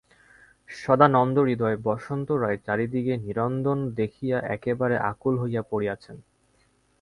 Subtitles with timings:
[0.69, 3.65] সদানন্দহৃদয় বসন্ত রায় চারিদিকে নিরানন্দ
[3.99, 6.17] দেখিয়া একেবারে আকুল হইয়া পড়িয়াছেন।